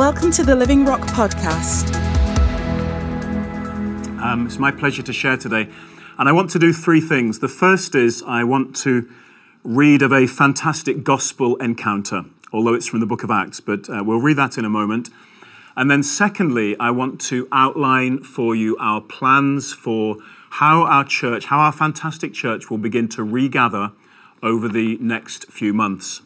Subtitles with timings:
[0.00, 1.94] Welcome to the Living Rock Podcast.
[4.18, 5.68] Um, it's my pleasure to share today.
[6.18, 7.40] And I want to do three things.
[7.40, 9.06] The first is I want to
[9.62, 14.02] read of a fantastic gospel encounter, although it's from the book of Acts, but uh,
[14.02, 15.10] we'll read that in a moment.
[15.76, 20.16] And then, secondly, I want to outline for you our plans for
[20.48, 23.92] how our church, how our fantastic church will begin to regather
[24.42, 26.22] over the next few months.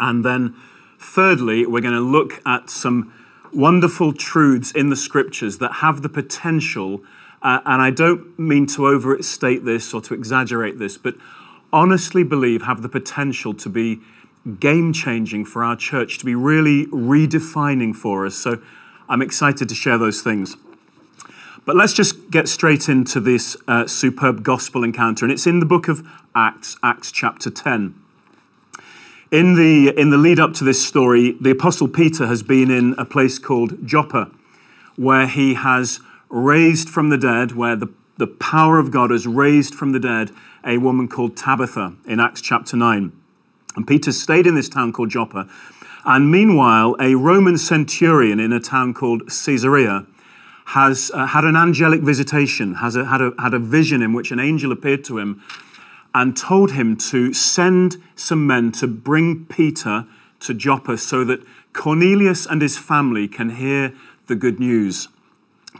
[0.00, 0.56] And then,
[0.98, 3.12] thirdly, we're going to look at some
[3.52, 7.02] wonderful truths in the scriptures that have the potential,
[7.42, 11.14] uh, and I don't mean to overstate this or to exaggerate this, but
[11.72, 14.00] honestly believe have the potential to be
[14.60, 18.34] game changing for our church, to be really redefining for us.
[18.34, 18.60] So
[19.08, 20.56] I'm excited to share those things.
[21.64, 25.26] But let's just get straight into this uh, superb gospel encounter.
[25.26, 27.94] And it's in the book of Acts, Acts chapter 10.
[29.30, 32.94] In the, in the lead up to this story, the Apostle Peter has been in
[32.96, 34.30] a place called Joppa,
[34.96, 39.74] where he has raised from the dead, where the, the power of God has raised
[39.74, 40.30] from the dead
[40.64, 43.12] a woman called Tabitha in Acts chapter 9.
[43.76, 45.46] And Peter stayed in this town called Joppa.
[46.06, 50.06] And meanwhile, a Roman centurion in a town called Caesarea
[50.68, 54.30] has uh, had an angelic visitation, has a, had, a, had a vision in which
[54.30, 55.42] an angel appeared to him
[56.14, 60.06] and told him to send some men to bring Peter
[60.40, 61.40] to Joppa so that
[61.72, 63.92] Cornelius and his family can hear
[64.26, 65.08] the good news.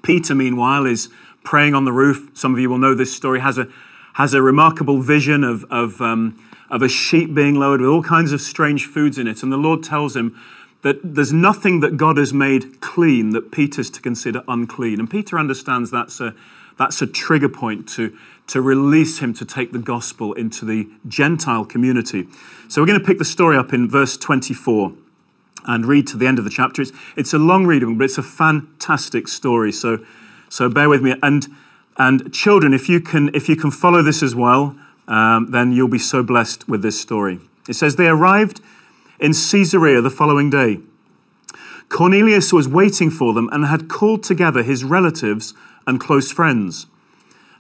[0.03, 1.09] Peter, meanwhile, is
[1.45, 2.31] praying on the roof.
[2.35, 3.69] Some of you will know this story, has a,
[4.15, 6.39] has a remarkable vision of, of, um,
[6.71, 9.43] of a sheep being lowered with all kinds of strange foods in it.
[9.43, 10.39] And the Lord tells him
[10.83, 15.01] that there's nothing that God has made clean that Peter's to consider unclean.
[15.01, 16.35] And Peter understands that's a,
[16.79, 18.17] that's a trigger point to,
[18.49, 22.27] to release him to take the gospel into the Gentile community.
[22.69, 24.93] So we're going to pick the story up in verse 24
[25.67, 26.83] and read to the end of the chapter.
[26.83, 29.71] It's, it's a long reading, but it's a fantastic story.
[29.71, 30.05] So,
[30.49, 31.15] so bear with me.
[31.23, 31.47] And,
[31.99, 34.77] and children, if you can, if you can follow this as well,
[35.07, 37.41] um, then you'll be so blessed with this story.
[37.69, 38.61] It says, They arrived
[39.21, 40.81] in Caesarea the following day.
[41.91, 45.55] Cornelius was waiting for them and had called together his relatives
[45.87, 46.87] and close friends.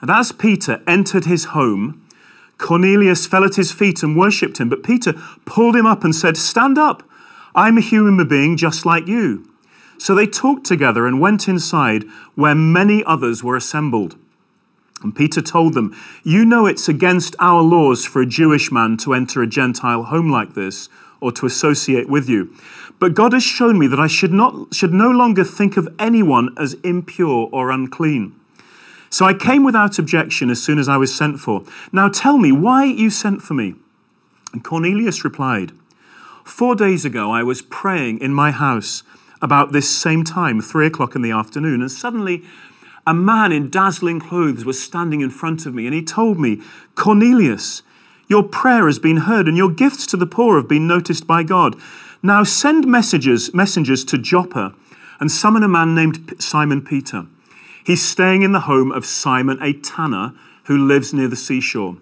[0.00, 2.04] And as Peter entered his home,
[2.58, 4.68] Cornelius fell at his feet and worshipped him.
[4.68, 5.14] But Peter
[5.44, 7.02] pulled him up and said, Stand up.
[7.54, 9.48] I'm a human being just like you.
[9.98, 12.04] So they talked together and went inside
[12.34, 14.16] where many others were assembled.
[15.02, 19.14] And Peter told them, You know it's against our laws for a Jewish man to
[19.14, 20.88] enter a Gentile home like this
[21.20, 22.54] or to associate with you.
[23.00, 26.54] But God has shown me that I should, not, should no longer think of anyone
[26.58, 28.37] as impure or unclean.
[29.10, 31.64] So I came without objection as soon as I was sent for.
[31.92, 33.74] Now tell me why you sent for me.
[34.52, 35.72] And Cornelius replied,
[36.44, 39.02] Four days ago I was praying in my house
[39.40, 42.42] about this same time, three o'clock in the afternoon, and suddenly
[43.06, 46.60] a man in dazzling clothes was standing in front of me, and he told me,
[46.94, 47.82] Cornelius,
[48.28, 51.42] your prayer has been heard, and your gifts to the poor have been noticed by
[51.42, 51.76] God.
[52.22, 54.74] Now send messages, messengers to Joppa
[55.20, 57.26] and summon a man named Simon Peter.
[57.88, 60.34] He's staying in the home of Simon, a tanner
[60.64, 61.96] who lives near the seashore.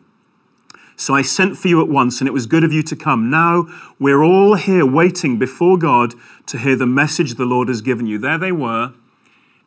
[0.97, 3.31] So I sent for you at once, and it was good of you to come.
[3.31, 3.69] Now
[4.01, 6.15] we're all here waiting before God
[6.47, 8.19] to hear the message the Lord has given you.
[8.19, 8.95] There they were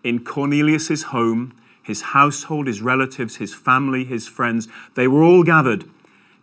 [0.03, 4.67] in Cornelius's home, his household, his relatives, his family, his friends.
[4.95, 5.85] They were all gathered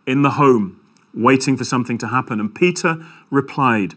[0.07, 0.81] in the home,
[1.13, 2.39] waiting for something to happen.
[2.39, 3.93] And Peter replied,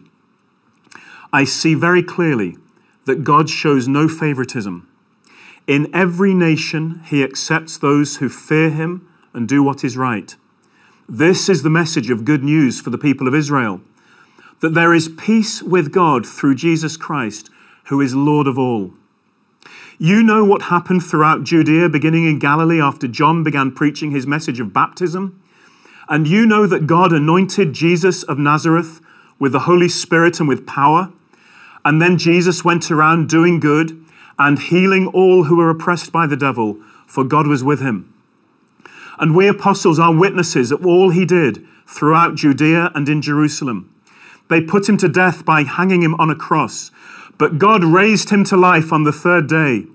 [1.33, 2.57] I see very clearly
[3.05, 4.87] that God shows no favoritism.
[5.71, 10.35] In every nation, he accepts those who fear him and do what is right.
[11.07, 13.79] This is the message of good news for the people of Israel
[14.59, 17.49] that there is peace with God through Jesus Christ,
[17.85, 18.91] who is Lord of all.
[19.97, 24.59] You know what happened throughout Judea, beginning in Galilee after John began preaching his message
[24.59, 25.41] of baptism.
[26.09, 28.99] And you know that God anointed Jesus of Nazareth
[29.39, 31.13] with the Holy Spirit and with power.
[31.85, 34.00] And then Jesus went around doing good
[34.41, 38.11] and healing all who were oppressed by the devil, for God was with him.
[39.19, 43.93] And we apostles are witnesses of all he did throughout Judea and in Jerusalem.
[44.49, 46.89] They put him to death by hanging him on a cross,
[47.37, 49.85] but God raised him to life on the third day.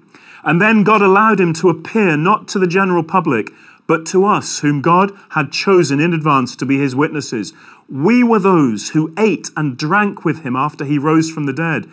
[0.45, 3.51] And then God allowed him to appear not to the general public,
[3.89, 7.53] but to us, whom God had chosen in advance to be his witnesses.
[7.89, 11.89] We were those who ate and drank with him after he rose from the dead.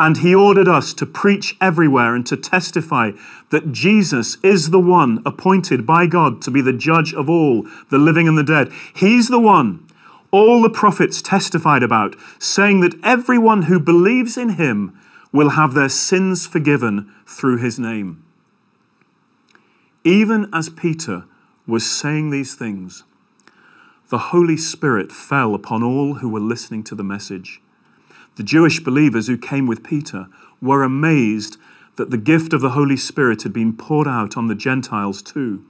[0.00, 3.10] And he ordered us to preach everywhere and to testify
[3.50, 7.98] that Jesus is the one appointed by God to be the judge of all, the
[7.98, 8.72] living and the dead.
[8.94, 9.86] He's the one
[10.30, 14.98] all the prophets testified about, saying that everyone who believes in him
[15.32, 18.24] will have their sins forgiven through his name.
[20.02, 21.24] Even as Peter
[21.66, 23.04] was saying these things,
[24.08, 27.60] the Holy Spirit fell upon all who were listening to the message.
[28.36, 30.28] The Jewish believers who came with Peter
[30.62, 31.56] were amazed
[31.96, 35.64] that the gift of the Holy Spirit had been poured out on the Gentiles too,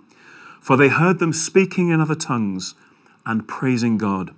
[0.60, 2.74] for they heard them speaking in other tongues
[3.26, 4.34] and praising God.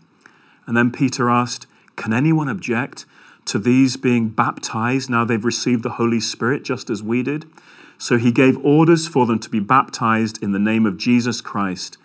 [0.67, 1.67] And then Peter asked,
[1.97, 3.05] Can anyone object
[3.47, 7.47] to these being baptized now they've received the Holy Spirit just as we did?
[7.99, 11.99] So he gave orders for them to be baptized in the name of Jesus Christ.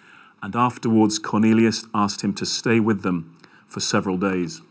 [0.44, 3.36] And afterwards, Cornelius asked him to stay with them
[3.68, 4.62] for several days.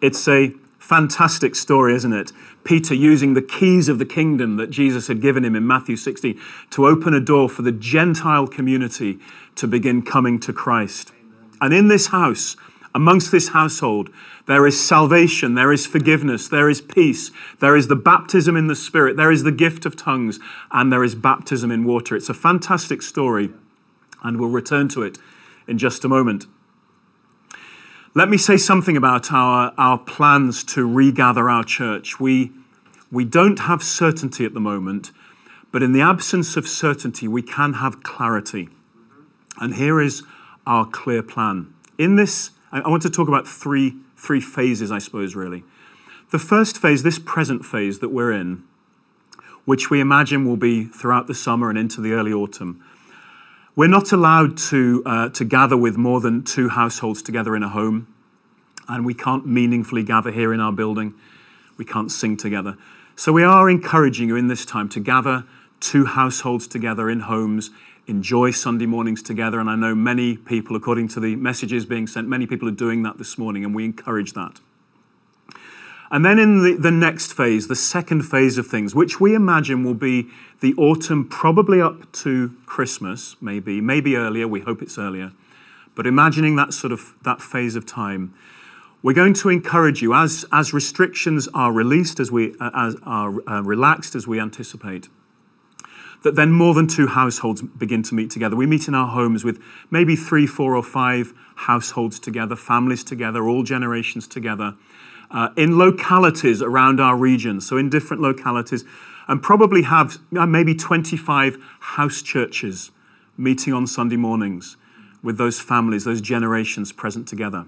[0.00, 2.32] It's a fantastic story, isn't it?
[2.64, 6.40] Peter using the keys of the kingdom that Jesus had given him in Matthew 16
[6.70, 9.18] to open a door for the Gentile community
[9.56, 11.12] to begin coming to Christ.
[11.60, 12.56] And in this house,
[12.94, 14.10] amongst this household,
[14.46, 17.30] there is salvation, there is forgiveness, there is peace,
[17.60, 20.40] there is the baptism in the Spirit, there is the gift of tongues,
[20.72, 22.16] and there is baptism in water.
[22.16, 23.50] It's a fantastic story,
[24.22, 25.18] and we'll return to it
[25.68, 26.46] in just a moment.
[28.12, 32.18] Let me say something about our, our plans to regather our church.
[32.18, 32.50] We,
[33.12, 35.12] we don't have certainty at the moment,
[35.70, 38.68] but in the absence of certainty, we can have clarity.
[39.60, 40.24] And here is
[40.66, 41.72] our clear plan.
[41.98, 45.62] In this, I want to talk about three, three phases, I suppose, really.
[46.32, 48.64] The first phase, this present phase that we're in,
[49.64, 52.82] which we imagine will be throughout the summer and into the early autumn,
[53.80, 57.68] we're not allowed to, uh, to gather with more than two households together in a
[57.70, 58.06] home,
[58.90, 61.14] and we can't meaningfully gather here in our building.
[61.78, 62.76] We can't sing together.
[63.16, 65.44] So we are encouraging you in this time to gather
[65.80, 67.70] two households together in homes
[68.06, 69.58] enjoy Sunday mornings together.
[69.60, 73.02] And I know many people, according to the messages being sent, many people are doing
[73.04, 74.60] that this morning, and we encourage that.
[76.10, 79.84] And then in the, the next phase, the second phase of things, which we imagine
[79.84, 80.28] will be
[80.60, 85.32] the autumn, probably up to Christmas, maybe, maybe earlier, we hope it's earlier.
[85.94, 88.34] But imagining that sort of that phase of time,
[89.02, 93.32] we're going to encourage you as, as restrictions are released, as we uh, as are
[93.48, 95.08] uh, relaxed as we anticipate
[96.22, 98.54] that then more than two households begin to meet together.
[98.54, 99.60] We meet in our homes with
[99.90, 104.74] maybe three, four, or five households together, families together, all generations together,
[105.30, 108.84] uh, in localities around our region, so in different localities,
[109.28, 112.90] and probably have uh, maybe 25 house churches
[113.36, 114.76] meeting on Sunday mornings
[115.22, 117.66] with those families, those generations present together.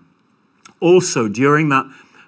[0.81, 1.87] Also, during that,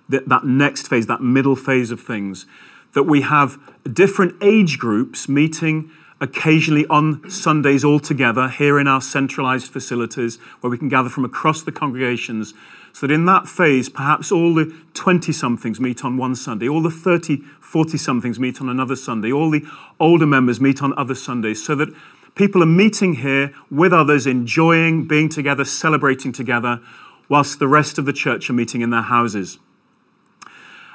[0.08, 2.46] that, that next phase, that middle phase of things,
[2.92, 3.58] that we have
[3.92, 5.90] different age groups meeting
[6.20, 11.24] occasionally on Sundays all together here in our centralized facilities where we can gather from
[11.24, 12.54] across the congregations.
[12.94, 16.80] So that in that phase, perhaps all the 20 somethings meet on one Sunday, all
[16.80, 19.66] the 30, 40 somethings meet on another Sunday, all the
[19.98, 21.88] older members meet on other Sundays, so that
[22.36, 26.80] people are meeting here with others, enjoying being together, celebrating together,
[27.28, 29.58] whilst the rest of the church are meeting in their houses.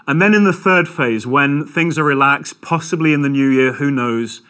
[0.07, 3.73] And then in the third phase, when things are relaxed, possibly in the new year,
[3.73, 4.41] who knows,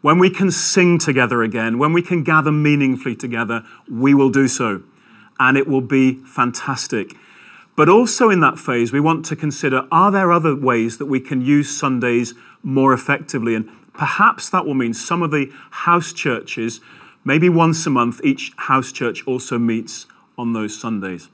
[0.00, 4.48] when we can sing together again, when we can gather meaningfully together, we will do
[4.48, 4.82] so.
[5.40, 7.14] And it will be fantastic.
[7.76, 11.20] But also in that phase, we want to consider are there other ways that we
[11.20, 13.54] can use Sundays more effectively?
[13.54, 16.80] And perhaps that will mean some of the house churches,
[17.24, 21.28] maybe once a month, each house church also meets on those Sundays.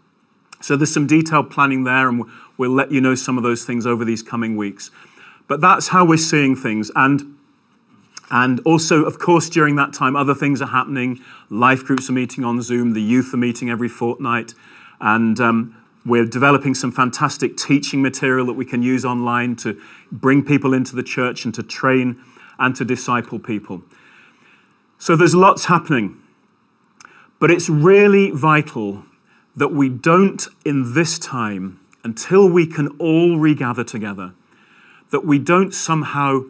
[0.60, 2.24] So there's some detailed planning there, and
[2.56, 4.90] we'll let you know some of those things over these coming weeks.
[5.46, 6.90] But that's how we're seeing things.
[6.96, 7.33] And
[8.34, 11.20] and also, of course, during that time, other things are happening.
[11.50, 14.54] Life groups are meeting on Zoom, the youth are meeting every fortnight,
[15.00, 20.44] and um, we're developing some fantastic teaching material that we can use online to bring
[20.44, 22.20] people into the church and to train
[22.58, 23.82] and to disciple people.
[24.98, 26.20] So there's lots happening.
[27.38, 29.04] But it's really vital
[29.54, 34.32] that we don't, in this time, until we can all regather together,
[35.12, 36.40] that we don't somehow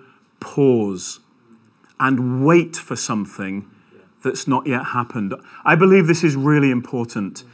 [0.41, 1.21] pause
[2.01, 3.69] and wait for something
[4.23, 5.35] that's not yet happened.
[5.65, 7.45] I believe this is really important.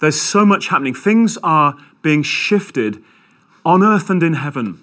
[0.00, 0.94] There's so much happening.
[0.94, 3.02] Things are being shifted
[3.64, 4.82] on earth and in heaven.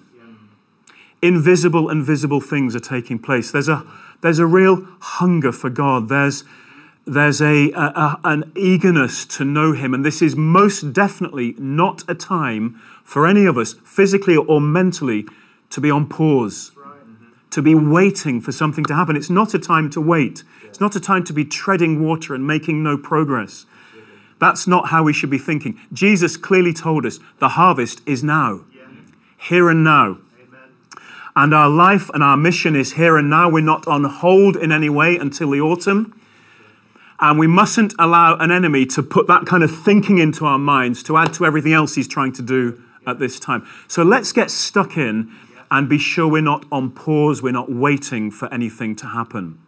[1.20, 3.50] Invisible and visible things are taking place.
[3.50, 3.84] There's a,
[4.20, 6.08] there's a real hunger for God.
[6.08, 6.44] There's,
[7.04, 9.94] there's a, a, an eagerness to know Him.
[9.94, 15.26] And this is most definitely not a time for any of us, physically or mentally,
[15.70, 16.70] to be on pause
[17.50, 19.16] to be waiting for something to happen.
[19.16, 20.44] It's not a time to wait.
[20.64, 23.66] It's not a time to be treading water and making no progress.
[24.38, 25.80] That's not how we should be thinking.
[25.92, 28.60] Jesus clearly told us the harvest is now,
[29.36, 30.18] here and now.
[31.34, 33.48] And our life and our mission is here and now.
[33.48, 36.20] We're not on hold in any way until the autumn.
[37.20, 41.02] And we mustn't allow an enemy to put that kind of thinking into our minds
[41.04, 43.66] to add to everything else he's trying to do at this time.
[43.88, 45.32] So let's get stuck in
[45.70, 49.58] and be sure we're not on pause, we're not waiting for anything to happen.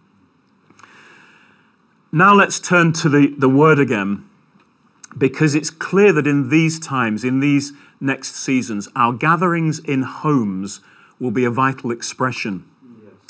[2.12, 4.28] Now let's turn to the, the word again,
[5.16, 10.80] because it's clear that in these times, in these next seasons, our gatherings in homes
[11.19, 12.64] will be a vital expression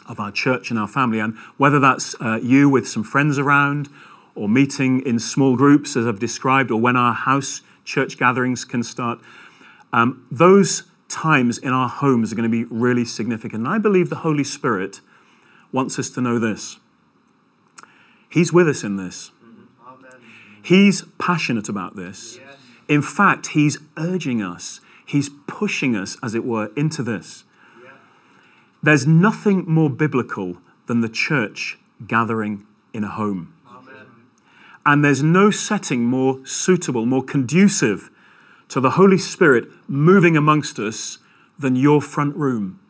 [0.07, 1.19] of our church and our family.
[1.19, 3.89] And whether that's uh, you with some friends around,
[4.35, 8.83] or meeting in small groups, as I've described, or when our house church gatherings can
[8.83, 9.19] start,
[9.93, 13.67] um, those times in our homes are going to be really significant.
[13.67, 15.01] And I believe the Holy Spirit
[15.73, 16.79] wants us to know this.
[18.29, 19.33] He's with us in this.
[20.63, 22.39] He's passionate about this.
[22.89, 27.45] In fact, He's urging us, He's pushing us, as it were, into this.
[28.83, 33.55] There's nothing more biblical than the church gathering in a home.
[34.87, 38.11] And there's no setting more suitable, more conducive
[38.71, 41.19] to the Holy Spirit moving amongst us
[41.59, 42.81] than your front room.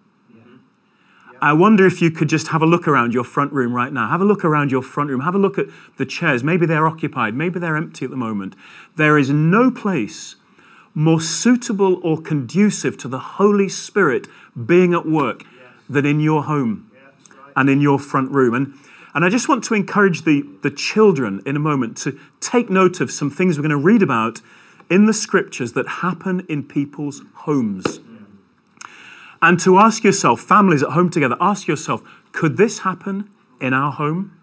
[1.43, 4.09] I wonder if you could just have a look around your front room right now.
[4.09, 5.21] Have a look around your front room.
[5.21, 6.45] Have a look at the chairs.
[6.45, 7.35] Maybe they're occupied.
[7.35, 8.55] Maybe they're empty at the moment.
[8.97, 10.37] There is no place
[10.95, 14.27] more suitable or conducive to the Holy Spirit
[14.67, 15.45] being at work
[15.89, 16.91] than in your home
[17.57, 18.53] and in your front room.
[18.55, 18.75] And,
[19.15, 23.01] and I just want to encourage the, the children in a moment to take note
[23.01, 24.43] of some things we're going to read about
[24.91, 28.01] in the scriptures that happen in people's homes.
[29.41, 33.31] And to ask yourself, families at home together, ask yourself, could this happen
[33.61, 34.37] in our home?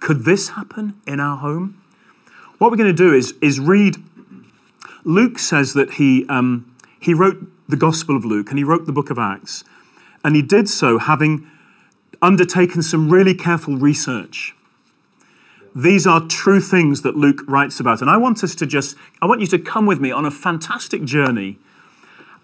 [0.00, 1.80] Could this happen in our home?
[2.58, 3.96] What we're going to do is, is read.
[5.04, 8.92] Luke says that he, um, he wrote the Gospel of Luke and he wrote the
[8.92, 9.62] book of Acts.
[10.24, 11.48] And he did so having
[12.20, 14.56] undertaken some really careful research.
[15.78, 18.00] These are true things that Luke writes about.
[18.00, 20.30] And I want us to just, I want you to come with me on a
[20.30, 21.56] fantastic journey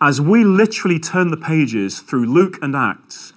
[0.00, 3.32] as we literally turn the pages through Luke and Acts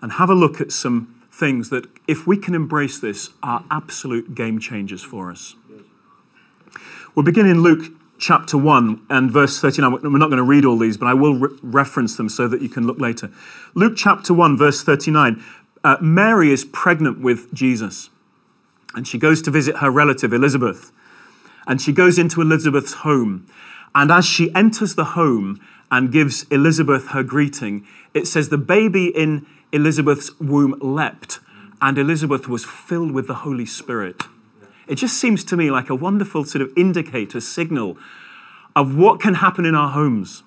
[0.00, 4.36] and have a look at some things that, if we can embrace this, are absolute
[4.36, 5.56] game changers for us.
[7.16, 10.00] We'll begin in Luke chapter 1 and verse 39.
[10.00, 12.62] We're not going to read all these, but I will re- reference them so that
[12.62, 13.32] you can look later.
[13.74, 15.42] Luke chapter 1, verse 39.
[15.82, 18.10] Uh, Mary is pregnant with Jesus,
[18.94, 20.92] and she goes to visit her relative Elizabeth.
[21.66, 23.46] And she goes into Elizabeth's home.
[23.94, 25.60] And as she enters the home,
[25.94, 31.38] and gives Elizabeth her greeting, it says the baby in Elizabeth's womb leapt,
[31.80, 34.24] and Elizabeth was filled with the Holy Spirit.
[34.88, 37.96] It just seems to me like a wonderful sort of indicator, signal
[38.74, 40.42] of what can happen in our homes.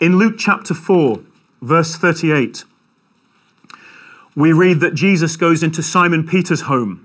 [0.00, 1.20] In Luke chapter 4,
[1.62, 2.64] verse 38,
[4.34, 7.03] we read that Jesus goes into Simon Peter's home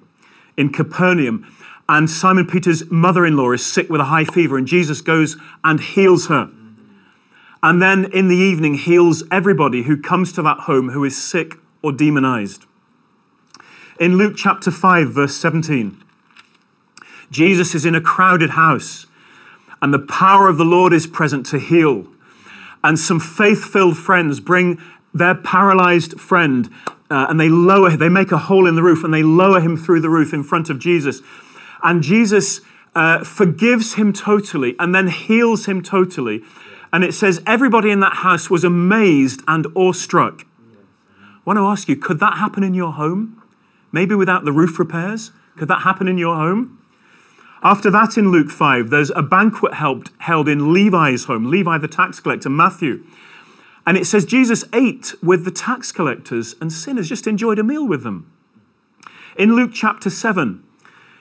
[0.60, 1.52] in Capernaum,
[1.88, 5.38] and Simon Peter's mother in law is sick with a high fever, and Jesus goes
[5.64, 6.52] and heals her
[7.62, 11.56] and then in the evening heals everybody who comes to that home who is sick
[11.82, 12.66] or demonized.
[14.00, 16.02] In Luke chapter 5, verse 17,
[17.32, 19.08] Jesus is in a crowded house,
[19.82, 22.08] and the power of the Lord is present to heal.
[22.82, 24.82] And some faith filled friends bring
[25.14, 26.70] their paralyzed friend
[27.10, 29.76] uh, and they lower, they make a hole in the roof and they lower him
[29.76, 31.22] through the roof in front of Jesus.
[31.84, 32.62] And Jesus
[32.96, 36.44] uh, forgives him totally and then heals him totally
[36.92, 40.46] and it says, everybody in that house was amazed and awestruck.
[41.22, 43.42] I want to ask you, could that happen in your home?
[43.92, 45.32] Maybe without the roof repairs?
[45.58, 46.78] Could that happen in your home?
[47.62, 51.90] After that, in Luke 5, there's a banquet held, held in Levi's home, Levi the
[51.90, 53.04] tax collector, Matthew.
[53.86, 57.88] And it says Jesus ate with the tax collectors and sinners, just enjoyed a meal
[57.88, 58.32] with them.
[59.38, 60.64] In Luke chapter 7,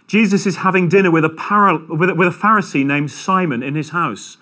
[0.07, 3.75] Jesus is having dinner with a, para, with a, with a Pharisee named Simon in
[3.75, 4.39] his house.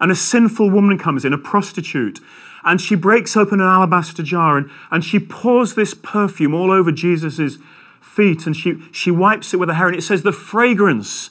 [0.00, 2.20] And a sinful woman comes in, a prostitute,
[2.64, 6.92] and she breaks open an alabaster jar and, and she pours this perfume all over
[6.92, 7.58] Jesus'
[8.00, 9.88] feet and she, she wipes it with her hair.
[9.88, 11.30] And it says, The fragrance,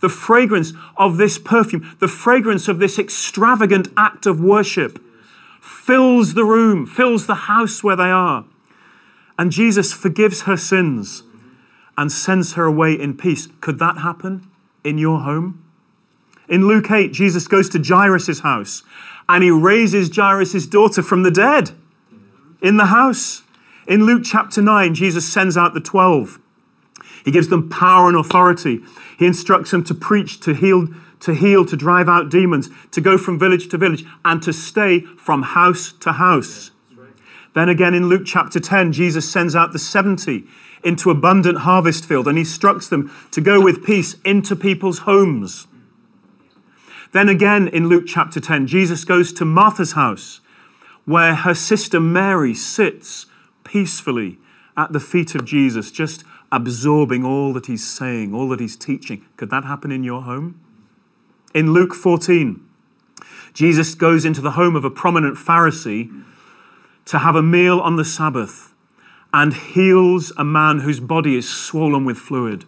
[0.00, 5.02] the fragrance of this perfume, the fragrance of this extravagant act of worship
[5.68, 8.44] fills the room, fills the house where they are.
[9.38, 11.22] And Jesus forgives her sins
[11.96, 13.48] and sends her away in peace.
[13.60, 14.48] Could that happen
[14.82, 15.64] in your home?
[16.48, 18.82] In Luke 8, Jesus goes to Jairus' house
[19.28, 21.72] and he raises Jairus' daughter from the dead
[22.62, 23.42] in the house.
[23.86, 26.38] In Luke chapter 9, Jesus sends out the 12.
[27.24, 28.80] He gives them power and authority.
[29.18, 30.88] He instructs them to preach, to heal,
[31.20, 35.00] to heal, to drive out demons, to go from village to village, and to stay
[35.00, 36.70] from house to house.
[37.54, 40.44] Then again in Luke chapter 10, Jesus sends out the 70
[40.84, 45.66] into abundant harvest field and he instructs them to go with peace into people's homes.
[47.12, 50.40] Then again in Luke chapter 10, Jesus goes to Martha's house
[51.04, 53.26] where her sister Mary sits
[53.64, 54.38] peacefully
[54.76, 56.22] at the feet of Jesus, just
[56.52, 59.24] absorbing all that he's saying, all that he's teaching.
[59.36, 60.60] Could that happen in your home?
[61.54, 62.64] In Luke 14,
[63.54, 66.24] Jesus goes into the home of a prominent Pharisee
[67.06, 68.74] to have a meal on the Sabbath
[69.32, 72.64] and heals a man whose body is swollen with fluid.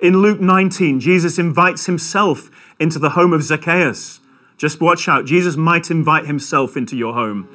[0.00, 4.20] In Luke 19, Jesus invites himself into the home of Zacchaeus.
[4.58, 7.48] Just watch out, Jesus might invite himself into your home.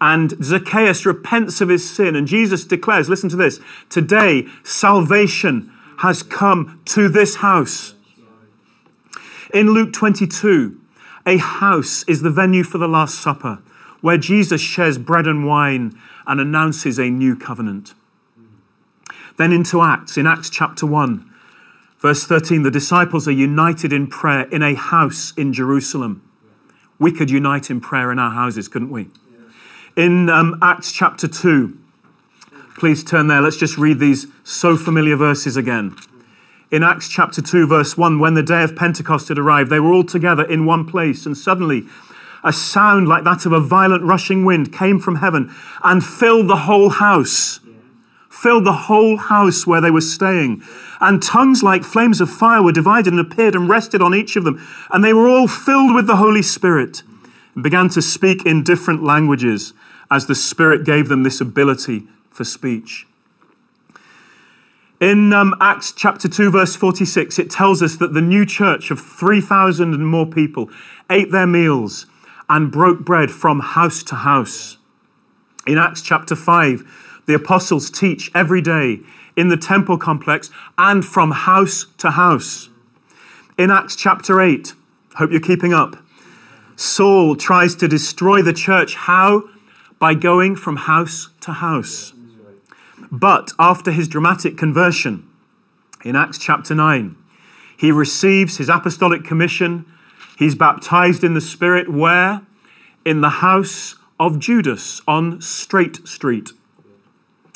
[0.00, 6.22] And Zacchaeus repents of his sin, and Jesus declares, listen to this, today salvation has
[6.22, 7.94] come to this house.
[9.52, 10.80] In Luke 22,
[11.26, 13.58] a house is the venue for the Last Supper,
[14.00, 17.94] where Jesus shares bread and wine and announces a new covenant.
[19.38, 21.28] Then into Acts, in Acts chapter 1,
[21.98, 26.22] verse 13, the disciples are united in prayer in a house in Jerusalem.
[26.98, 29.08] We could unite in prayer in our houses, couldn't we?
[29.96, 31.76] In um, Acts chapter 2,
[32.78, 33.40] please turn there.
[33.40, 35.96] Let's just read these so familiar verses again.
[36.70, 39.92] In Acts chapter 2, verse 1, when the day of Pentecost had arrived, they were
[39.92, 41.84] all together in one place, and suddenly
[42.44, 46.56] a sound like that of a violent rushing wind came from heaven and filled the
[46.56, 47.58] whole house.
[48.28, 50.62] Filled the whole house where they were staying.
[51.00, 54.44] And tongues like flames of fire were divided and appeared and rested on each of
[54.44, 54.64] them.
[54.90, 57.02] And they were all filled with the Holy Spirit
[57.54, 59.74] and began to speak in different languages
[60.08, 63.08] as the Spirit gave them this ability for speech.
[65.00, 69.00] In um, Acts chapter 2, verse 46, it tells us that the new church of
[69.00, 70.68] 3,000 and more people
[71.08, 72.04] ate their meals
[72.50, 74.76] and broke bread from house to house.
[75.66, 79.00] In Acts chapter 5, the apostles teach every day
[79.36, 82.68] in the temple complex and from house to house.
[83.56, 84.74] In Acts chapter 8,
[85.14, 85.96] hope you're keeping up,
[86.76, 88.96] Saul tries to destroy the church.
[88.96, 89.44] How?
[89.98, 92.12] By going from house to house.
[93.10, 95.28] But after his dramatic conversion
[96.04, 97.16] in Acts chapter 9,
[97.76, 99.86] he receives his apostolic commission.
[100.38, 101.90] He's baptized in the Spirit.
[101.90, 102.42] Where?
[103.04, 106.50] In the house of Judas on Straight Street.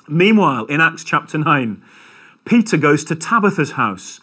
[0.08, 1.82] Meanwhile, in Acts chapter 9,
[2.44, 4.20] Peter goes to Tabitha's house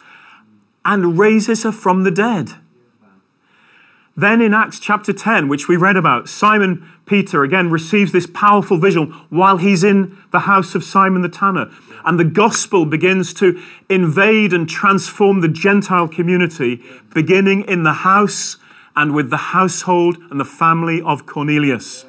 [0.84, 2.54] and raises her from the dead.
[4.16, 8.76] Then in Acts chapter 10, which we read about, Simon Peter again receives this powerful
[8.76, 11.70] vision while he's in the house of Simon the tanner.
[12.04, 16.82] And the gospel begins to invade and transform the Gentile community,
[17.14, 18.58] beginning in the house
[18.94, 22.04] and with the household and the family of Cornelius.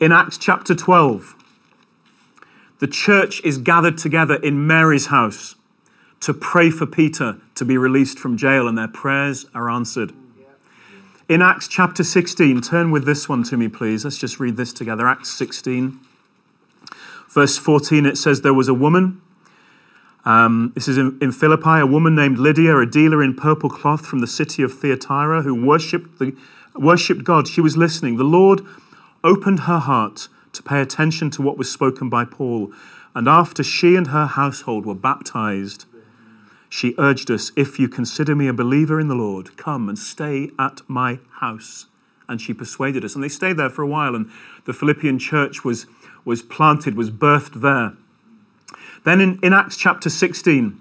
[0.00, 1.36] In Acts chapter 12,
[2.80, 5.54] the church is gathered together in Mary's house
[6.20, 10.12] to pray for Peter to be released from jail, and their prayers are answered.
[11.28, 14.02] In Acts chapter 16, turn with this one to me, please.
[14.02, 15.06] Let's just read this together.
[15.06, 16.00] Acts 16,
[17.28, 19.20] verse 14, it says, There was a woman,
[20.24, 24.06] um, this is in, in Philippi, a woman named Lydia, a dealer in purple cloth
[24.06, 26.34] from the city of Thyatira, who worshipped, the,
[26.74, 27.46] worshipped God.
[27.46, 28.16] She was listening.
[28.16, 28.62] The Lord
[29.22, 32.72] opened her heart to pay attention to what was spoken by Paul.
[33.14, 35.84] And after she and her household were baptized,
[36.68, 40.50] she urged us, If you consider me a believer in the Lord, come and stay
[40.58, 41.86] at my house.
[42.28, 43.14] And she persuaded us.
[43.14, 44.30] And they stayed there for a while, and
[44.66, 45.86] the Philippian church was,
[46.24, 47.94] was planted, was birthed there.
[49.04, 50.78] Then in, in Acts chapter 16,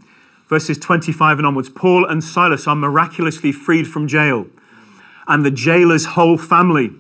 [0.50, 4.48] verses 25 and onwards, Paul and Silas are miraculously freed from jail.
[5.28, 6.92] And the jailer's whole family,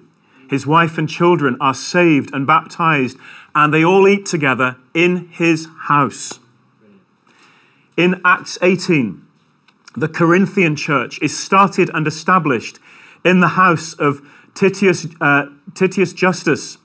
[0.49, 3.17] his wife and children, are saved and baptized,
[3.53, 6.39] and they all eat together in his house.
[7.97, 9.25] In Acts 18,
[9.95, 12.77] the Corinthian church is started and established
[13.25, 14.21] in the house of
[14.53, 16.77] Titius, uh, Titius Justus.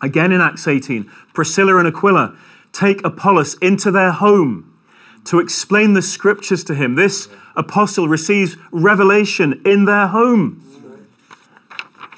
[0.00, 2.34] Again in Acts 18, Priscilla and Aquila
[2.72, 4.74] take Apollos into their home
[5.26, 6.94] to explain the scriptures to him.
[6.94, 10.58] This apostle receives revelation in their home.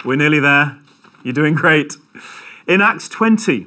[0.04, 0.78] We're nearly there.
[1.24, 1.96] You're doing great.
[2.68, 3.66] In Acts 20,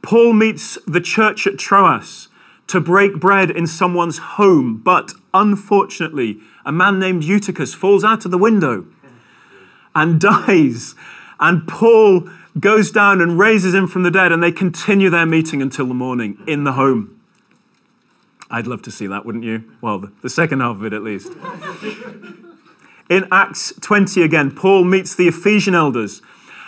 [0.00, 2.29] Paul meets the church at Troas
[2.70, 8.30] to break bread in someone's home, but unfortunately, a man named Eutychus falls out of
[8.30, 8.86] the window
[9.94, 10.94] and dies.
[11.40, 12.28] And Paul
[12.58, 15.94] goes down and raises him from the dead, and they continue their meeting until the
[15.94, 17.20] morning in the home.
[18.50, 19.64] I'd love to see that, wouldn't you?
[19.80, 21.32] Well, the, second half of it at least.
[23.10, 26.22] In Acts 20 again, Paul meets the Ephesian elders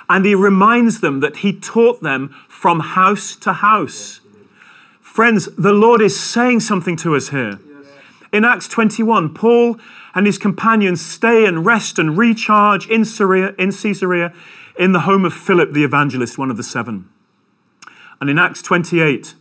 [0.08, 4.21] and he reminds them that he taught them from house to house.
[5.12, 7.58] Friends, the Lord is saying something to us here.
[8.32, 9.78] In Acts 21, Paul
[10.14, 14.32] and his companions stay and rest and recharge in Caesarea, in Caesarea,
[14.78, 17.10] in the home of Philip the evangelist, one of the seven.
[18.22, 19.34] And in Acts 28,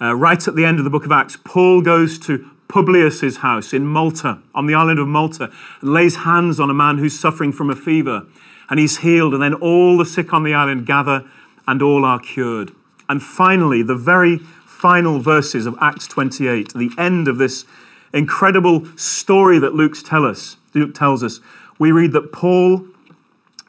[0.00, 3.74] uh, right at the end of the book of Acts, Paul goes to Publius's house
[3.74, 7.52] in Malta, on the island of Malta, and lays hands on a man who's suffering
[7.52, 8.24] from a fever,
[8.70, 9.34] and he's healed.
[9.34, 11.28] And then all the sick on the island gather,
[11.68, 12.72] and all are cured.
[13.10, 14.40] And finally, the very
[14.86, 17.64] final verses of Acts 28, the end of this
[18.12, 21.40] incredible story that Luke's tell us, Luke tells us,
[21.76, 22.86] we read that Paul,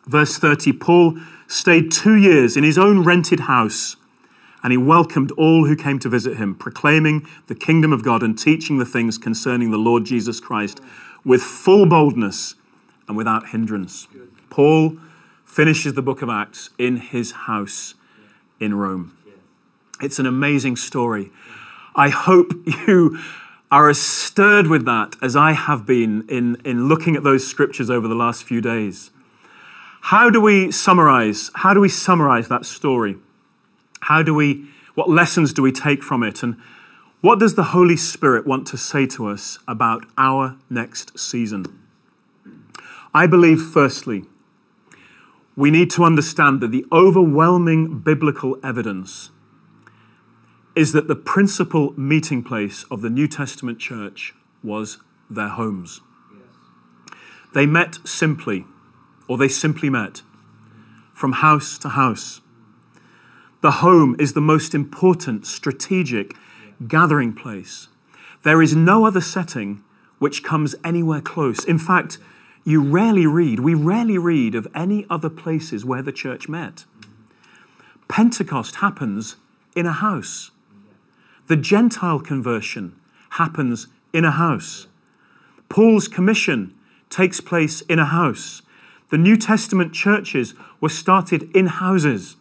[0.05, 3.95] verse 30, Paul stayed two years in his own rented house
[4.61, 8.37] and he welcomed all who came to visit him, proclaiming the kingdom of God and
[8.37, 10.81] teaching the things concerning the Lord Jesus Christ
[11.25, 12.53] with full boldness
[13.07, 14.07] and without hindrance.
[14.51, 14.97] Paul
[15.45, 17.95] finishes the book of Acts in his house
[18.59, 19.16] in Rome.
[20.01, 21.31] It's an amazing story.
[21.95, 22.53] I hope
[22.87, 23.19] you
[23.71, 27.89] are as stirred with that as I have been in, in looking at those scriptures
[27.89, 29.11] over the last few days.
[30.01, 31.51] How do we summarize?
[31.55, 33.17] How do we summarize that story?
[34.01, 36.43] How do we, what lessons do we take from it?
[36.43, 36.55] And
[37.19, 41.65] what does the Holy Spirit want to say to us about our next season?
[43.13, 44.23] I believe, firstly,
[45.57, 49.31] we need to understand that the overwhelming biblical evidence
[50.77, 56.01] is that the principal meeting place of the New Testament church was their homes.
[57.55, 58.63] They met simply,
[59.27, 60.21] or they simply met,
[61.15, 62.41] from house to house.
[63.61, 66.35] The home is the most important strategic
[66.87, 67.87] gathering place.
[68.43, 69.83] There is no other setting
[70.19, 71.65] which comes anywhere close.
[71.65, 72.19] In fact,
[72.63, 76.85] you rarely read, we rarely read of any other places where the church met.
[78.07, 79.37] Pentecost happens
[79.75, 80.51] in a house.
[81.47, 82.93] The Gentile conversion
[83.31, 84.87] happens in a house.
[85.69, 86.73] Paul's commission
[87.09, 88.61] takes place in a house.
[89.11, 92.35] The New Testament churches were started in houses.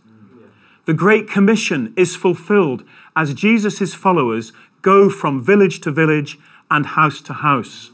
[0.86, 2.82] The Great Commission is fulfilled
[3.14, 6.38] as Jesus' followers go from village to village
[6.68, 7.90] and house to house.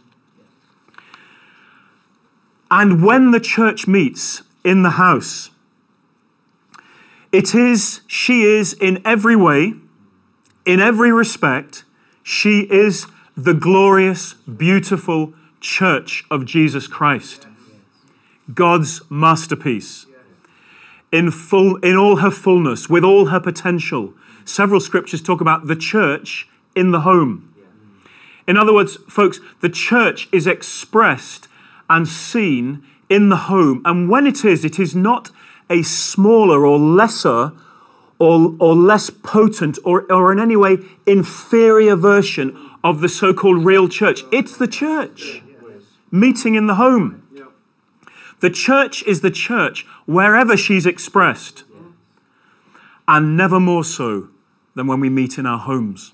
[2.70, 5.50] And when the church meets in the house,
[7.30, 9.74] it is, she is in every way,
[10.64, 11.84] in every respect,
[12.22, 17.46] she is the glorious, beautiful church of Jesus Christ.
[18.52, 20.06] God's masterpiece.
[21.10, 24.14] In, full, in all her fullness, with all her potential.
[24.44, 27.52] Several scriptures talk about the church in the home.
[28.46, 31.48] In other words, folks, the church is expressed
[31.88, 33.82] and seen in the home.
[33.84, 35.30] And when it is, it is not
[35.70, 37.52] a smaller or lesser
[38.18, 43.64] or, or less potent or, or in any way inferior version of the so called
[43.64, 44.22] real church.
[44.32, 45.42] It's the church
[46.10, 47.18] meeting in the home.
[48.40, 51.62] The church is the church wherever she's expressed,
[53.06, 54.28] and never more so
[54.74, 56.12] than when we meet in our homes.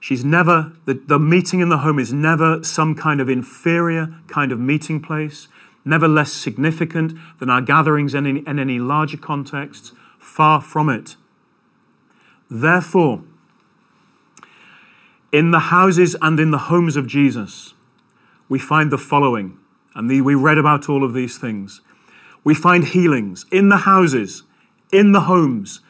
[0.00, 4.52] She's never, the, the meeting in the home is never some kind of inferior kind
[4.52, 5.48] of meeting place,
[5.84, 9.92] never less significant than our gatherings in any, in any larger contexts.
[10.18, 11.16] Far from it.
[12.48, 13.24] Therefore,
[15.32, 17.74] in the houses and in the homes of Jesus,
[18.48, 19.58] we find the following.
[19.94, 21.80] And the, we read about all of these things.
[22.44, 24.42] We find healings in the houses,
[24.92, 25.80] in the homes,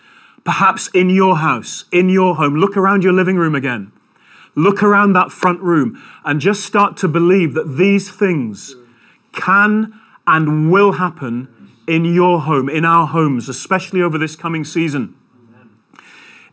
[0.44, 2.54] perhaps in your house, in your home.
[2.56, 3.92] Look around your living room again.
[4.54, 8.76] Look around that front room and just start to believe that these things
[9.32, 11.48] can and will happen
[11.86, 15.14] in your home, in our homes, especially over this coming season.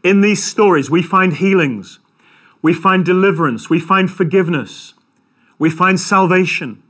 [0.04, 2.00] In these stories, we find healings,
[2.62, 4.94] we find deliverance, we find forgiveness,
[5.58, 6.82] we find salvation,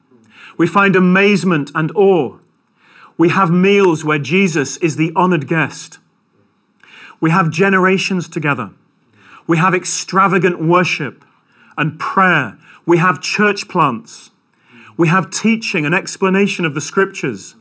[0.57, 2.37] we find amazement and awe.
[3.17, 5.99] We have meals where Jesus is the honored guest.
[7.19, 8.71] We have generations together.
[9.45, 11.25] We have extravagant worship
[11.77, 12.57] and prayer.
[12.85, 14.31] We have church plants.
[14.99, 17.55] We have teaching and explanation of the scriptures.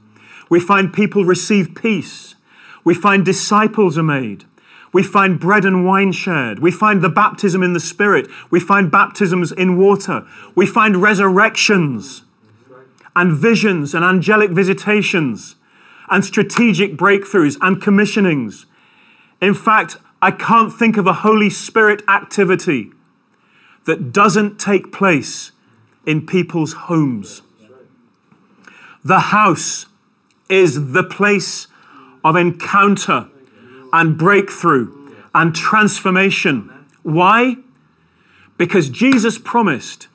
[0.51, 2.35] We find people receive peace.
[2.83, 4.45] We find disciples are made.
[4.93, 6.59] We find bread and wine shared.
[6.59, 8.27] We find the baptism in the Spirit.
[8.51, 10.27] We find baptisms in water.
[10.57, 12.25] We find resurrections
[13.15, 15.55] and visions and angelic visitations
[16.11, 18.67] and strategic breakthroughs and commissionings.
[19.41, 22.91] In fact, I can't think of a Holy Spirit activity
[23.85, 25.53] that doesn't take place
[26.09, 27.43] in people's homes.
[29.05, 29.85] The house
[30.49, 31.67] is the place
[32.25, 33.29] of encounter
[33.93, 34.91] and breakthrough
[35.35, 36.73] and transformation.
[37.03, 37.59] Why?
[38.57, 40.09] Because Jesus promised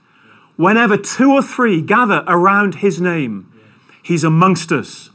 [0.55, 3.47] whenever two or three gather around his name,
[4.01, 5.11] he's amongst us.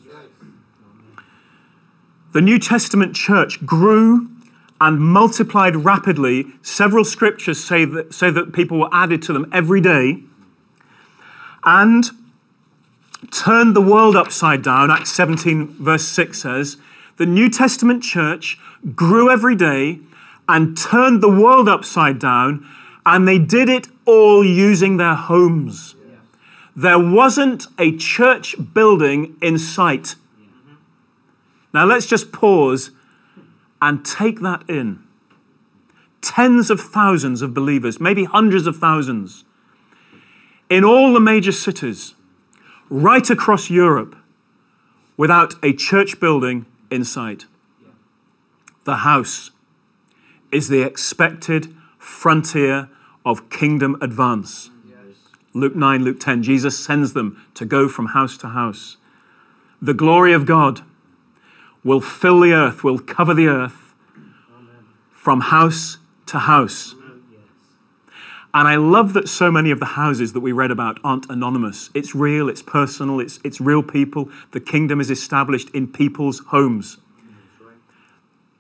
[2.35, 4.29] The New Testament church grew
[4.81, 6.47] and multiplied rapidly.
[6.63, 10.23] Several scriptures say that, say that people were added to them every day
[11.69, 12.11] and
[13.31, 14.91] turned the world upside down.
[14.91, 16.79] Acts 17, verse 6 says,
[17.19, 18.59] The New Testament church
[18.95, 20.01] grew every day
[20.49, 22.67] and turned the world upside down,
[23.05, 25.95] and they did it all using their homes.
[26.75, 30.15] There wasn't a church building in sight.
[31.75, 32.93] Now let's just pause
[33.83, 35.03] and take that in.
[36.23, 39.45] Tens of thousands of believers, maybe hundreds of thousands,
[40.71, 42.15] in all the major cities,
[42.91, 44.17] right across Europe,
[45.17, 47.47] without a church building in sight.
[48.85, 49.51] The house
[50.51, 52.89] is the expected frontier
[53.25, 54.71] of kingdom advance.
[55.55, 58.97] Luke 9, Luke 10, Jesus sends them to go from house to house.
[59.83, 60.83] The glory of God
[61.83, 63.95] will fill the earth, will cover the earth
[65.13, 66.95] from house to house.
[68.55, 71.91] And I love that so many of the houses that we read about aren't anonymous.
[71.95, 74.31] It's real, it's personal, it's, it's real people.
[74.53, 76.99] The kingdom is established in people's homes.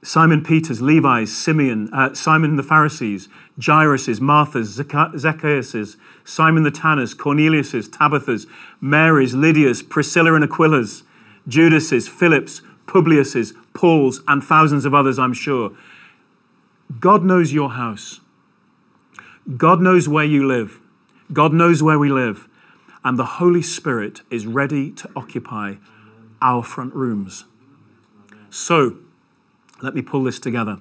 [0.02, 3.28] Simon Peter's, Levi's, Simeon, uh, Simon the Pharisees,
[3.60, 8.46] Jairus's, Martha's, Zacchaeus's, Simon the Tanner's, Cornelius's, Tabitha's,
[8.80, 11.02] Mary's, Lydia's, Priscilla and Aquila's,
[11.48, 15.72] Judas's, Philip's, Publius's, Paul's, and thousands of others, I'm sure.
[17.00, 18.20] God knows your house.
[19.56, 20.78] God knows where you live.
[21.32, 22.48] God knows where we live.
[23.02, 25.76] And the Holy Spirit is ready to occupy
[26.42, 27.44] our front rooms.
[28.50, 28.98] So,
[29.82, 30.80] let me pull this together.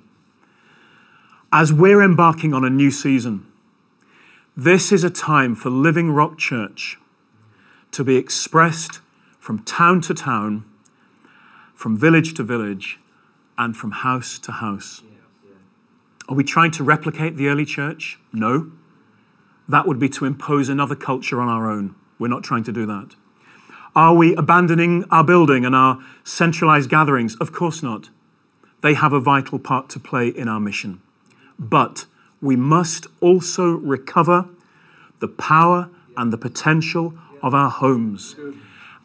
[1.51, 3.45] As we're embarking on a new season,
[4.55, 6.97] this is a time for Living Rock Church
[7.91, 8.99] to be expressed
[9.39, 10.65] from town to town,
[11.73, 12.99] from village to village,
[13.57, 15.03] and from house to house.
[16.29, 18.19] Are we trying to replicate the early church?
[18.33, 18.71] No.
[19.67, 21.95] That would be to impose another culture on our own.
[22.19, 23.15] We're not trying to do that.
[23.95, 27.35] Are we abandoning our building and our centralized gatherings?
[27.37, 28.09] Of course not.
[28.81, 31.01] They have a vital part to play in our mission.
[31.57, 32.05] But
[32.41, 34.47] we must also recover
[35.19, 38.35] the power and the potential of our homes.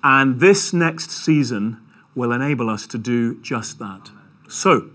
[0.02, 1.78] And this next season
[2.14, 4.10] will enable us to do just that.
[4.48, 4.90] So,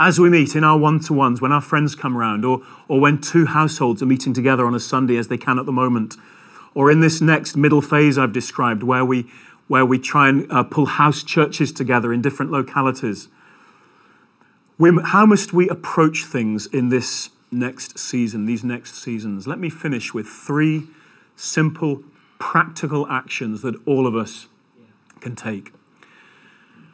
[0.00, 2.98] as we meet in our one to ones, when our friends come around, or, or
[2.98, 6.16] when two households are meeting together on a Sunday as they can at the moment,
[6.74, 9.30] or in this next middle phase I've described, where we,
[9.68, 13.28] where we try and uh, pull house churches together in different localities,
[14.78, 19.46] we, how must we approach things in this next season, these next seasons?
[19.46, 20.84] Let me finish with three
[21.36, 22.02] simple,
[22.38, 24.46] practical actions that all of us
[25.20, 25.74] can take.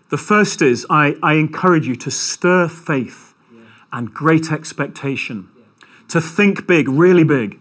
[0.09, 3.35] The first is I, I encourage you to stir faith
[3.93, 5.49] and great expectation,
[6.09, 7.59] to think big, really big,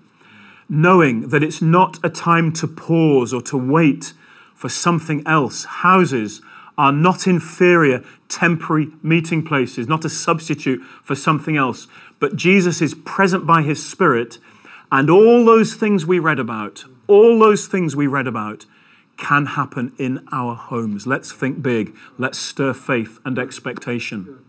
[0.69, 4.13] knowing that it's not a time to pause or to wait
[4.53, 5.65] for something else.
[5.65, 6.41] Houses
[6.77, 11.88] are not inferior temporary meeting places, not a substitute for something else.
[12.19, 14.38] But Jesus is present by his Spirit,
[14.91, 18.65] and all those things we read about, all those things we read about,
[19.17, 21.08] can happen in our homes.
[21.08, 21.95] Let's think big.
[22.17, 24.43] Let's stir faith and expectation.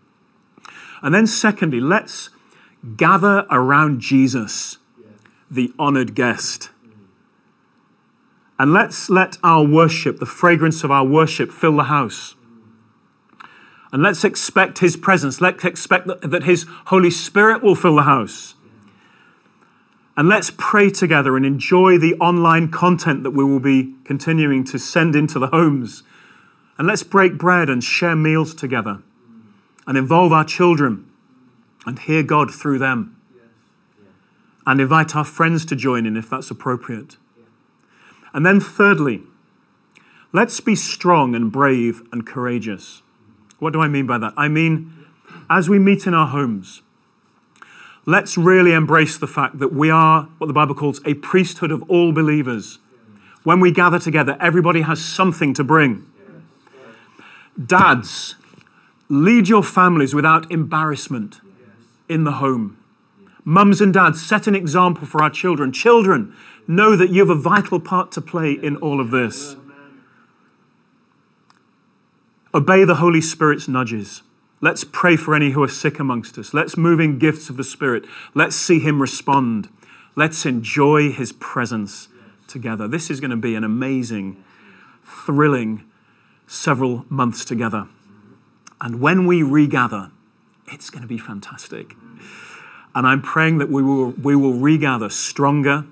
[1.03, 2.31] And then, secondly, let's
[2.97, 4.79] gather around Jesus,
[5.51, 6.71] the honored guest.
[8.59, 12.35] And let's let our worship, the fragrance of our worship, fill the house.
[13.93, 15.41] And let's expect His presence.
[15.41, 18.56] Let's expect that His Holy Spirit will fill the house.
[20.17, 24.79] And let's pray together and enjoy the online content that we will be continuing to
[24.79, 26.03] send into the homes.
[26.79, 29.03] And let's break bread and share meals together
[29.87, 31.11] and involve our children
[31.85, 33.13] and hear God through them.
[34.67, 37.19] And invite our friends to join in if that's appropriate.
[38.35, 39.23] And then, thirdly,
[40.33, 43.03] let's be strong and brave and courageous.
[43.61, 44.35] What do I mean by that?
[44.37, 44.93] I mean,
[45.49, 46.83] as we meet in our homes,
[48.07, 51.83] let's really embrace the fact that we are what the Bible calls a priesthood of
[51.91, 52.79] all believers.
[53.45, 56.07] When we gather together, everybody has something to bring.
[57.65, 58.37] Dads,
[59.09, 61.41] Lead your families without embarrassment
[62.09, 62.77] in the home.
[63.45, 65.73] Mums and dads, set an example for our children.
[65.73, 66.35] Children,
[66.67, 69.55] know that you have a vital part to play in all of this.
[72.53, 74.23] Obey the Holy Spirit's nudges.
[74.61, 76.55] Let's pray for any who are sick amongst us.
[76.55, 78.05] Let's move in gifts of the Spirit.
[78.35, 79.69] Let's see Him respond.
[80.15, 82.09] Let's enjoy His presence
[82.47, 82.89] together.
[82.89, 84.43] This is going to be an amazing,
[85.05, 85.85] thrilling
[86.47, 87.87] several months together.
[88.81, 90.11] And when we regather,
[90.69, 91.95] it's going to be fantastic.
[92.95, 95.85] And I'm praying that we will, we will regather stronger,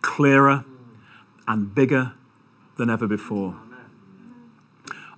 [0.00, 0.64] clearer,
[1.46, 2.12] and bigger
[2.78, 3.56] than ever before.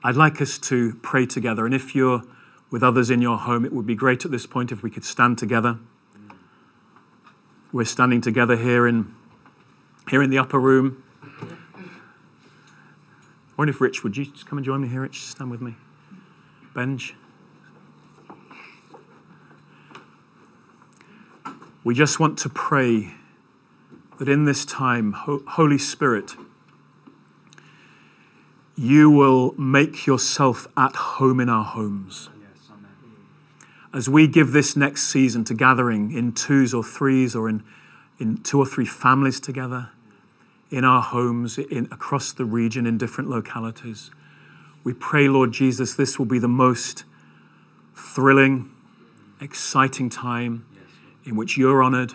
[0.03, 1.65] I'd like us to pray together.
[1.65, 2.23] And if you're
[2.71, 5.05] with others in your home, it would be great at this point if we could
[5.05, 5.79] stand together.
[7.73, 9.15] We're standing together here in,
[10.11, 11.03] here in the upper room.
[11.35, 11.85] I
[13.57, 15.23] wonder if Rich, would you just come and join me here, Rich?
[15.23, 15.75] Stand with me.
[16.75, 17.15] Benj.
[21.85, 23.15] We just want to pray
[24.19, 26.35] that in this time, Holy Spirit,
[28.77, 32.29] you will make yourself at home in our homes.
[33.93, 37.63] As we give this next season to gathering in twos or threes or in,
[38.19, 39.91] in two or three families together,
[40.71, 44.11] in our homes, in, across the region, in different localities,
[44.85, 47.05] we pray, Lord Jesus, this will be the most
[47.95, 48.71] thrilling,
[49.41, 50.67] exciting time
[51.25, 52.15] in which you're honored.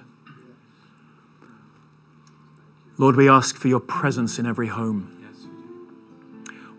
[2.97, 5.09] Lord, we ask for your presence in every home.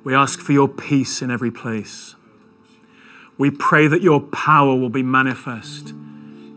[0.05, 2.15] We ask for your peace in every place.
[3.39, 5.91] We pray that your power will be manifest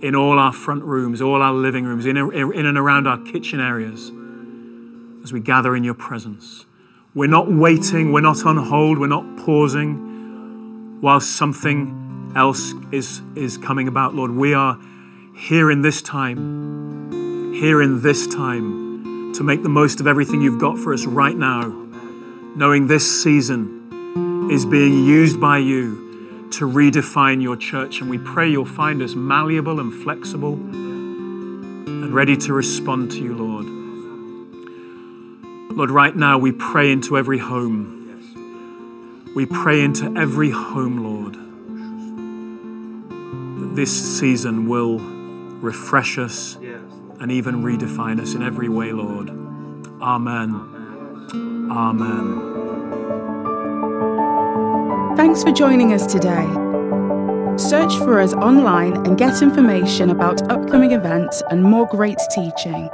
[0.02, 3.60] in all our front rooms, all our living rooms, in, in and around our kitchen
[3.60, 4.12] areas
[5.24, 6.66] as we gather in your presence.
[7.16, 13.58] We're not waiting, we're not on hold, we're not pausing while something else is, is
[13.58, 14.32] coming about, Lord.
[14.32, 14.80] We are
[15.36, 20.60] here in this time, here in this time, to make the most of everything you've
[20.60, 21.86] got for us right now
[22.58, 26.07] knowing this season is being used by you
[26.52, 28.02] to redefine your church.
[28.02, 33.34] And we pray you'll find us malleable and flexible and ready to respond to you,
[33.36, 33.66] Lord.
[35.78, 37.94] Lord, right now we pray into every home.
[39.36, 41.36] We pray into every home, Lord,
[43.62, 46.58] that this season will refresh us
[47.20, 49.30] and even redefine us in every way, Lord.
[50.02, 50.78] Amen.
[51.72, 52.47] Amen.
[55.18, 56.46] Thanks for joining us today.
[57.58, 62.88] Search for us online and get information about upcoming events and more great teaching.